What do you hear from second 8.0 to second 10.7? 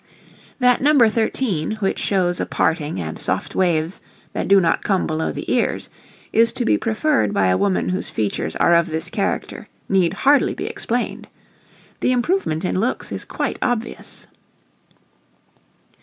features are of this character need hardly be